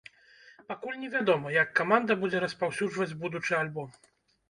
Пакуль 0.71 0.97
невядома, 1.03 1.53
як 1.59 1.77
каманда 1.81 2.19
будзе 2.25 2.43
распаўсюджваць 2.47 3.11
будучы 3.25 3.51
альбом. 3.63 3.89